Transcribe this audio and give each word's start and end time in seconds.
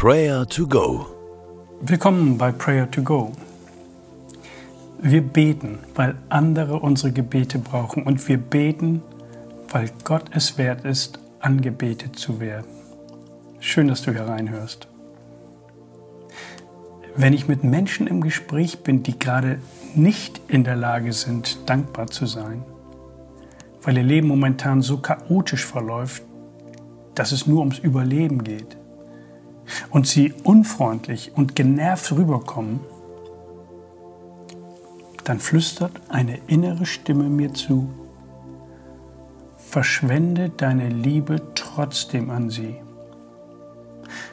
Prayer 0.00 0.46
to 0.46 0.64
Go. 0.64 1.06
Willkommen 1.80 2.38
bei 2.38 2.52
Prayer 2.52 2.88
to 2.88 3.02
Go. 3.02 3.32
Wir 5.00 5.22
beten, 5.22 5.80
weil 5.96 6.14
andere 6.28 6.78
unsere 6.78 7.10
Gebete 7.10 7.58
brauchen 7.58 8.04
und 8.04 8.28
wir 8.28 8.38
beten, 8.38 9.02
weil 9.70 9.90
Gott 10.04 10.26
es 10.30 10.56
wert 10.56 10.84
ist, 10.84 11.18
angebetet 11.40 12.14
zu 12.14 12.38
werden. 12.38 12.68
Schön, 13.58 13.88
dass 13.88 14.02
du 14.02 14.12
hier 14.12 14.28
reinhörst. 14.28 14.86
Wenn 17.16 17.32
ich 17.32 17.48
mit 17.48 17.64
Menschen 17.64 18.06
im 18.06 18.20
Gespräch 18.20 18.84
bin, 18.84 19.02
die 19.02 19.18
gerade 19.18 19.58
nicht 19.96 20.40
in 20.46 20.62
der 20.62 20.76
Lage 20.76 21.12
sind, 21.12 21.68
dankbar 21.68 22.06
zu 22.06 22.26
sein, 22.26 22.62
weil 23.82 23.96
ihr 23.96 24.04
Leben 24.04 24.28
momentan 24.28 24.80
so 24.80 24.98
chaotisch 24.98 25.66
verläuft, 25.66 26.22
dass 27.16 27.32
es 27.32 27.48
nur 27.48 27.58
ums 27.58 27.80
Überleben 27.80 28.44
geht 28.44 28.77
und 29.90 30.06
sie 30.06 30.32
unfreundlich 30.44 31.32
und 31.34 31.56
genervt 31.56 32.12
rüberkommen, 32.12 32.80
dann 35.24 35.40
flüstert 35.40 35.92
eine 36.08 36.38
innere 36.46 36.86
Stimme 36.86 37.28
mir 37.28 37.52
zu, 37.52 37.90
verschwende 39.56 40.48
deine 40.48 40.88
Liebe 40.88 41.42
trotzdem 41.54 42.30
an 42.30 42.48
sie. 42.48 42.76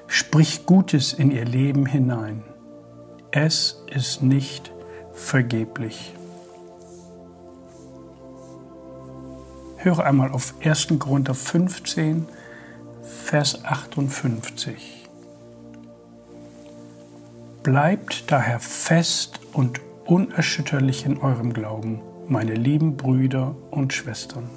Sprich 0.08 0.66
Gutes 0.66 1.12
in 1.14 1.32
ihr 1.32 1.46
Leben 1.46 1.86
hinein. 1.86 2.44
Es 3.32 3.84
ist 3.94 4.24
nicht 4.24 4.72
vergeblich. 5.12 6.14
Höre 9.78 10.06
einmal 10.06 10.32
auf 10.32 10.54
1. 10.64 10.88
Korinther 10.98 11.36
15, 11.36 12.28
Vers 13.04 13.66
58. 13.66 15.05
Bleibt 17.66 18.32
daher 18.32 18.60
fest 18.60 19.40
und 19.52 19.82
unerschütterlich 20.06 21.04
in 21.04 21.18
eurem 21.18 21.52
Glauben, 21.52 22.00
meine 22.28 22.54
lieben 22.54 22.96
Brüder 22.96 23.56
und 23.72 23.92
Schwestern. 23.92 24.48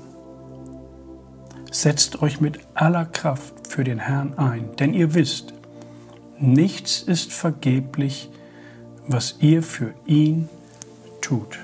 Setzt 1.71 2.21
euch 2.21 2.43
mit 2.43 2.61
aller 2.75 3.07
Kraft 3.07 3.67
für 3.67 3.83
den 3.83 3.99
Herrn 3.99 4.35
ein, 4.37 4.77
denn 4.77 4.93
ihr 4.93 5.15
wisst, 5.15 5.55
nichts 6.39 7.01
ist 7.01 7.33
vergeblich, 7.33 8.29
was 9.07 9.37
ihr 9.41 9.63
für 9.63 9.95
ihn 10.05 10.51
tut. 11.23 11.59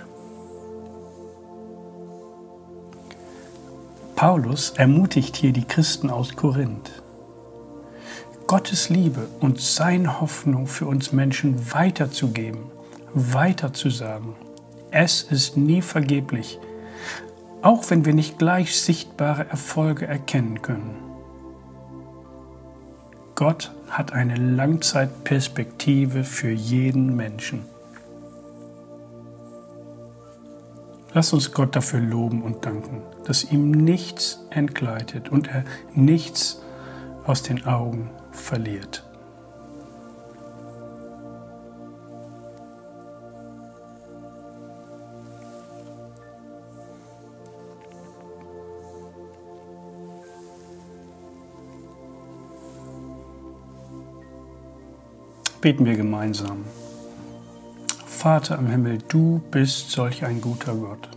Paulus 4.16 4.70
ermutigt 4.70 5.36
hier 5.36 5.52
die 5.52 5.66
Christen 5.66 6.08
aus 6.08 6.36
Korinth. 6.36 7.03
Gottes 8.46 8.90
Liebe 8.90 9.26
und 9.40 9.58
seine 9.58 10.20
Hoffnung 10.20 10.66
für 10.66 10.86
uns 10.86 11.12
Menschen 11.12 11.72
weiterzugeben, 11.72 12.60
weiterzusagen. 13.14 14.34
Es 14.90 15.22
ist 15.22 15.56
nie 15.56 15.80
vergeblich, 15.80 16.58
auch 17.62 17.88
wenn 17.88 18.04
wir 18.04 18.12
nicht 18.12 18.38
gleich 18.38 18.78
sichtbare 18.78 19.48
Erfolge 19.48 20.06
erkennen 20.06 20.60
können. 20.60 20.94
Gott 23.34 23.72
hat 23.88 24.12
eine 24.12 24.36
Langzeitperspektive 24.36 26.22
für 26.22 26.50
jeden 26.50 27.16
Menschen. 27.16 27.64
Lass 31.14 31.32
uns 31.32 31.52
Gott 31.52 31.74
dafür 31.74 32.00
loben 32.00 32.42
und 32.42 32.66
danken, 32.66 33.00
dass 33.24 33.50
ihm 33.50 33.70
nichts 33.70 34.44
entgleitet 34.50 35.30
und 35.30 35.48
er 35.48 35.64
nichts 35.94 36.60
aus 37.24 37.42
den 37.42 37.64
Augen 37.66 38.10
verliert. 38.34 39.02
Beten 55.60 55.86
wir 55.86 55.96
gemeinsam. 55.96 56.66
Vater 58.04 58.58
im 58.58 58.66
Himmel, 58.66 58.98
du 59.08 59.40
bist 59.50 59.90
solch 59.90 60.24
ein 60.24 60.42
guter 60.42 60.74
Gott. 60.74 61.08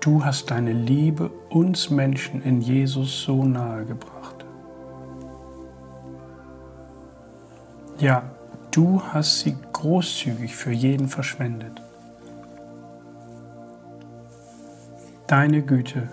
Du 0.00 0.24
hast 0.24 0.50
deine 0.50 0.72
Liebe 0.72 1.30
uns 1.50 1.90
Menschen 1.90 2.42
in 2.42 2.60
Jesus 2.60 3.22
so 3.22 3.44
nahe 3.44 3.84
gebracht. 3.84 4.17
Ja, 7.98 8.22
du 8.70 9.02
hast 9.02 9.40
sie 9.40 9.56
großzügig 9.72 10.54
für 10.54 10.70
jeden 10.70 11.08
verschwendet. 11.08 11.82
Deine 15.26 15.62
Güte, 15.62 16.08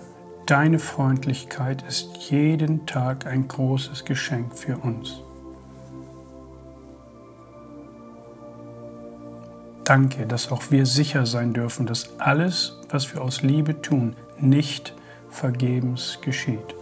deine 0.47 0.79
Freundlichkeit 0.79 1.83
ist 1.87 2.17
jeden 2.31 2.87
Tag 2.87 3.27
ein 3.27 3.47
großes 3.47 4.03
Geschenk 4.03 4.57
für 4.57 4.77
uns. 4.77 5.21
Danke, 9.83 10.25
dass 10.25 10.51
auch 10.51 10.71
wir 10.71 10.87
sicher 10.87 11.27
sein 11.27 11.53
dürfen, 11.53 11.85
dass 11.85 12.19
alles, 12.19 12.79
was 12.89 13.13
wir 13.13 13.21
aus 13.21 13.43
Liebe 13.43 13.79
tun, 13.83 14.15
nicht 14.39 14.95
vergebens 15.29 16.17
geschieht. 16.21 16.75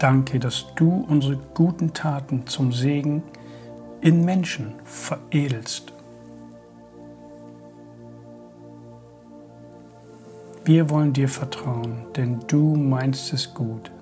Danke, 0.00 0.38
dass 0.40 0.64
du 0.76 1.04
unsere 1.08 1.36
guten 1.52 1.92
Taten 1.92 2.46
zum 2.46 2.72
Segen 2.72 3.22
in 4.00 4.24
Menschen 4.24 4.72
veredelst. 4.82 5.92
Wir 10.64 10.88
wollen 10.88 11.12
dir 11.12 11.28
vertrauen, 11.28 12.06
denn 12.16 12.40
du 12.46 12.76
meinst 12.76 13.34
es 13.34 13.52
gut. 13.52 13.92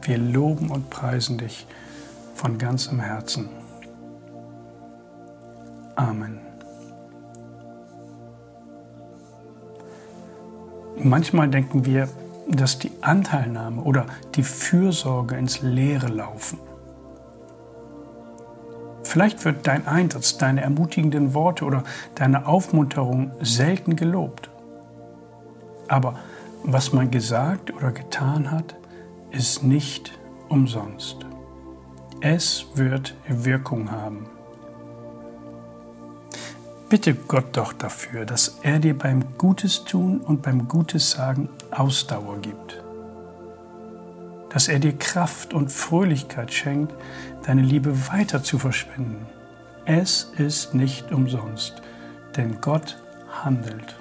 Wir 0.00 0.16
loben 0.16 0.70
und 0.70 0.88
preisen 0.88 1.36
dich 1.36 1.66
von 2.34 2.56
ganzem 2.56 3.00
Herzen. 3.00 3.50
Amen. 5.94 6.40
Manchmal 10.96 11.50
denken 11.50 11.84
wir, 11.84 12.08
dass 12.48 12.78
die 12.78 12.92
Anteilnahme 13.00 13.82
oder 13.82 14.06
die 14.34 14.42
Fürsorge 14.42 15.36
ins 15.36 15.62
Leere 15.62 16.08
laufen. 16.08 16.58
Vielleicht 19.02 19.44
wird 19.44 19.66
dein 19.66 19.86
Einsatz, 19.86 20.36
deine 20.36 20.62
ermutigenden 20.62 21.32
Worte 21.32 21.64
oder 21.64 21.84
deine 22.16 22.46
Aufmunterung 22.46 23.30
selten 23.40 23.96
gelobt. 23.96 24.50
Aber 25.88 26.18
was 26.64 26.92
man 26.92 27.10
gesagt 27.10 27.72
oder 27.72 27.92
getan 27.92 28.50
hat, 28.50 28.74
ist 29.30 29.62
nicht 29.62 30.18
umsonst. 30.48 31.24
Es 32.20 32.66
wird 32.74 33.14
Wirkung 33.28 33.90
haben. 33.90 34.26
Bitte 36.88 37.14
Gott 37.14 37.56
doch 37.56 37.72
dafür, 37.72 38.24
dass 38.24 38.58
er 38.62 38.78
dir 38.78 38.96
beim 38.96 39.36
Gutes 39.38 39.84
tun 39.84 40.20
und 40.20 40.42
beim 40.42 40.68
Gutes 40.68 41.10
sagen 41.10 41.48
Ausdauer 41.70 42.38
gibt. 42.40 42.82
Dass 44.50 44.68
er 44.68 44.78
dir 44.78 44.96
Kraft 44.96 45.52
und 45.52 45.70
Fröhlichkeit 45.70 46.52
schenkt, 46.52 46.94
deine 47.44 47.62
Liebe 47.62 48.08
weiter 48.08 48.42
zu 48.42 48.58
verschwenden. 48.58 49.26
Es 49.84 50.32
ist 50.36 50.74
nicht 50.74 51.12
umsonst, 51.12 51.82
denn 52.36 52.60
Gott 52.60 52.96
handelt. 53.44 53.96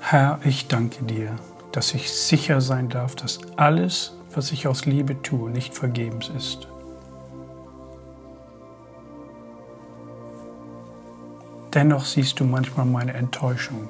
Herr, 0.00 0.38
ich 0.44 0.68
danke 0.68 1.04
dir, 1.04 1.36
dass 1.72 1.94
ich 1.94 2.12
sicher 2.12 2.60
sein 2.60 2.88
darf, 2.88 3.16
dass 3.16 3.40
alles, 3.56 4.14
was 4.34 4.52
ich 4.52 4.68
aus 4.68 4.86
Liebe 4.86 5.20
tue, 5.22 5.50
nicht 5.50 5.74
vergebens 5.74 6.28
ist. 6.28 6.68
Dennoch 11.74 12.04
siehst 12.04 12.40
du 12.40 12.44
manchmal 12.44 12.86
meine 12.86 13.12
Enttäuschung. 13.12 13.88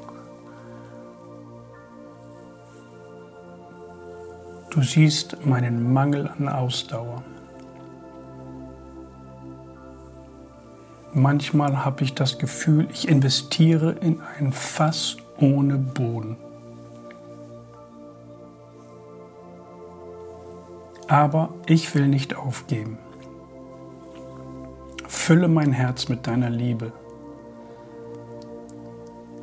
Du 4.70 4.82
siehst 4.82 5.46
meinen 5.46 5.92
Mangel 5.92 6.28
an 6.28 6.48
Ausdauer. 6.48 7.22
Manchmal 11.14 11.84
habe 11.84 12.04
ich 12.04 12.14
das 12.14 12.38
Gefühl, 12.38 12.88
ich 12.92 13.08
investiere 13.08 13.92
in 13.92 14.20
ein 14.38 14.52
Fass 14.52 15.16
ohne 15.40 15.78
Boden. 15.78 16.36
Aber 21.08 21.54
ich 21.66 21.94
will 21.94 22.08
nicht 22.08 22.36
aufgeben. 22.36 22.98
Fülle 25.06 25.48
mein 25.48 25.72
Herz 25.72 26.08
mit 26.08 26.26
deiner 26.26 26.50
Liebe. 26.50 26.92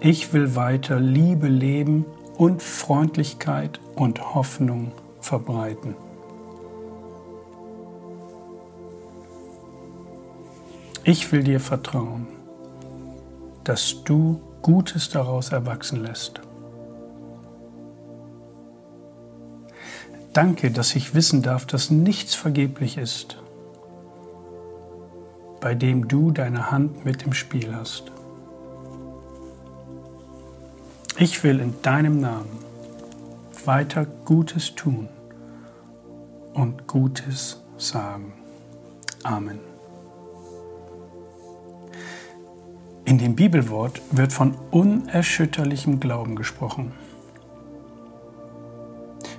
Ich 0.02 0.34
will 0.34 0.56
weiter 0.56 1.00
Liebe 1.00 1.48
leben 1.48 2.06
und 2.38 2.62
Freundlichkeit 2.62 3.80
und 3.96 4.36
Hoffnung 4.36 4.92
verbreiten. 5.22 5.96
Ich 11.06 11.32
will 11.32 11.44
dir 11.44 11.60
vertrauen, 11.60 12.28
dass 13.64 14.04
du 14.04 14.42
Gutes 14.64 15.10
daraus 15.10 15.52
erwachsen 15.52 16.02
lässt. 16.02 16.42
Danke, 20.34 20.72
dass 20.72 20.96
ich 20.96 21.14
wissen 21.14 21.44
darf, 21.44 21.68
dass 21.68 21.92
nichts 21.92 22.34
vergeblich 22.34 22.98
ist, 22.98 23.38
bei 25.62 25.76
dem 25.76 26.08
du 26.08 26.32
deine 26.32 26.72
Hand 26.72 27.06
mit 27.06 27.24
im 27.24 27.34
Spiel 27.34 27.76
hast. 27.76 28.12
Ich 31.20 31.44
will 31.44 31.60
in 31.60 31.76
deinem 31.84 32.20
Namen 32.20 32.58
weiter 33.66 34.06
Gutes 34.26 34.74
tun 34.74 35.08
und 36.54 36.88
Gutes 36.88 37.62
sagen. 37.78 38.34
Amen. 39.24 39.73
In 43.14 43.20
dem 43.20 43.36
Bibelwort 43.36 44.02
wird 44.10 44.34
von 44.34 44.56
unerschütterlichem 44.72 46.00
Glauben 46.00 46.36
gesprochen. 46.36 46.94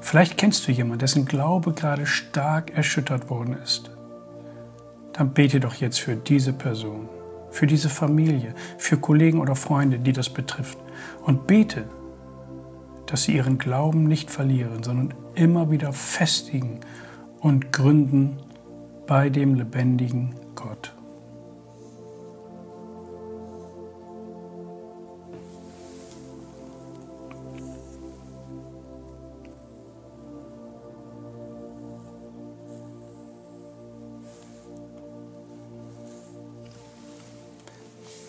Vielleicht 0.01 0.39
kennst 0.39 0.69
du 0.69 0.71
jemanden, 0.71 1.01
dessen 1.01 1.25
Glaube 1.25 1.73
gerade 1.73 2.07
stark 2.07 2.71
erschüttert 2.77 3.31
worden 3.31 3.57
ist. 3.65 3.91
Dann 5.13 5.35
bete 5.35 5.59
doch 5.59 5.75
jetzt 5.75 5.99
für 5.99 6.15
diese 6.15 6.53
Person, 6.53 7.09
für 7.51 7.67
diese 7.67 7.89
Familie, 7.89 8.55
für 8.79 8.97
Kollegen 8.97 9.41
oder 9.41 9.57
Freunde, 9.57 9.99
die 9.99 10.13
das 10.13 10.31
betrifft. 10.31 10.79
Und 11.25 11.49
bete, 11.49 11.89
dass 13.07 13.25
sie 13.25 13.35
ihren 13.35 13.59
Glauben 13.59 14.05
nicht 14.05 14.31
verlieren, 14.31 14.85
sondern 14.85 15.15
immer 15.35 15.73
wieder 15.73 15.93
festigen 15.93 16.79
und 17.41 17.73
gründen 17.73 18.37
bei 19.09 19.31
dem 19.31 19.57
lebendigen 19.57 20.37
Gott. 20.55 20.94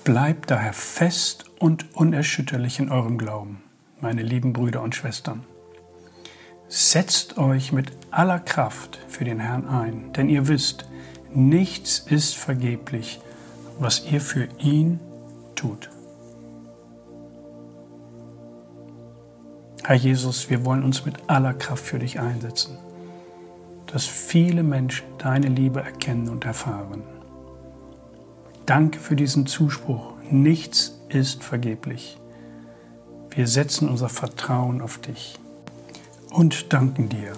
Bleibt 0.06 0.52
daher 0.52 0.74
fest 0.74 1.46
und 1.57 1.96
unerschütterlich 1.96 2.78
in 2.78 2.92
eurem 2.92 3.18
Glauben, 3.18 3.63
meine 4.02 4.22
lieben 4.22 4.54
Brüder 4.54 4.84
und 4.84 4.94
Schwestern. 4.94 5.44
Setzt 6.68 7.40
euch 7.40 7.72
mit 7.72 7.92
aller 8.12 8.38
Kraft 8.38 9.00
für 9.07 9.24
den 9.24 9.40
Herrn 9.40 9.68
ein, 9.68 10.13
denn 10.13 10.30
ihr 10.30 10.48
wisst, 10.48 10.88
nichts 11.34 11.98
ist 11.98 12.36
vergeblich, 12.36 13.19
was 13.80 14.06
ihr 14.06 14.22
für 14.22 14.48
ihn 14.60 15.00
tut. 15.56 15.90
Herr 19.86 19.96
Jesus, 19.96 20.52
wir 20.52 20.63
wollen 20.66 20.84
uns 20.84 21.04
mit 21.04 21.16
aller 21.31 21.56
Kraft 21.56 21.84
für 21.84 21.98
dich 21.98 22.19
einsetzen, 22.19 22.78
dass 23.88 24.06
viele 24.06 24.62
Menschen 24.62 25.07
deine 25.18 25.48
Liebe 25.48 25.81
erkennen 25.81 26.30
und 26.30 26.46
erfahren. 26.46 27.15
Danke 28.66 29.00
für 29.00 29.16
diesen 29.16 29.46
Zuspruch. 29.46 30.14
Nichts 30.30 31.00
ist 31.10 31.44
vergeblich. 31.44 32.18
Wir 33.30 33.48
setzen 33.48 33.90
unser 33.90 34.10
Vertrauen 34.10 34.82
auf 34.82 34.98
dich 34.98 35.38
und 36.32 36.74
danken 36.74 37.10
dir, 37.10 37.34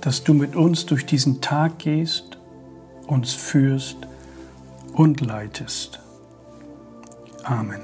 dass 0.00 0.24
du 0.24 0.34
mit 0.34 0.56
uns 0.56 0.86
durch 0.86 1.06
diesen 1.06 1.40
Tag 1.40 1.78
gehst, 1.78 2.38
uns 3.06 3.34
führst 3.34 3.98
und 4.94 5.20
leitest. 5.20 6.00
Amen. 7.44 7.80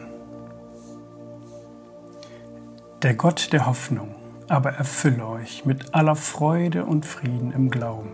Der 3.02 3.14
Gott 3.14 3.52
der 3.52 3.66
Hoffnung 3.66 4.14
aber 4.48 4.72
erfülle 4.72 5.26
euch 5.26 5.64
mit 5.64 5.94
aller 5.94 6.16
Freude 6.16 6.84
und 6.84 7.06
Frieden 7.06 7.52
im 7.52 7.70
Glauben, 7.70 8.10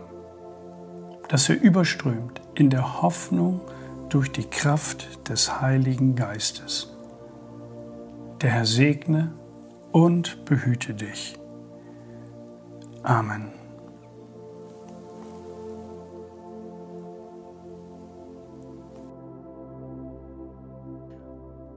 dass 1.28 1.48
er 1.48 1.60
überströmt 1.60 2.40
in 2.54 2.70
der 2.70 3.02
Hoffnung, 3.02 3.60
durch 4.10 4.30
die 4.30 4.44
Kraft 4.44 5.28
des 5.28 5.60
Heiligen 5.60 6.14
Geistes. 6.16 6.94
Der 8.42 8.50
Herr 8.50 8.66
segne 8.66 9.32
und 9.92 10.44
behüte 10.44 10.94
dich. 10.94 11.36
Amen. 13.02 13.50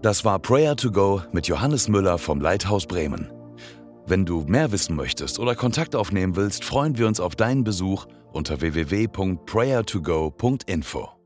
Das 0.02 0.26
war 0.26 0.40
Prayer 0.40 0.76
to 0.76 0.92
Go 0.92 1.22
mit 1.32 1.48
Johannes 1.48 1.88
Müller 1.88 2.18
vom 2.18 2.42
Leithaus 2.42 2.88
Bremen. 2.88 3.32
Wenn 4.06 4.26
du 4.26 4.42
mehr 4.42 4.74
wissen 4.74 4.98
möchtest 4.98 5.40
oder 5.40 5.56
Kontakt 5.56 5.96
aufnehmen 5.96 6.36
willst, 6.36 6.66
freuen 6.66 6.98
wir 6.98 7.08
uns 7.08 7.22
auf 7.22 7.38
deinen 7.38 7.64
Besuch 7.64 8.06
unter 8.34 8.60
www.prayertogo.info. 8.60 11.23